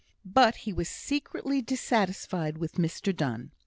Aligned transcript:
But 0.25 0.55
he 0.65 0.73
was 0.73 0.89
secretly 0.89 1.61
dissatisfied 1.61 2.57
with 2.57 2.77
Mr 2.77 3.15
Donne. 3.15 3.51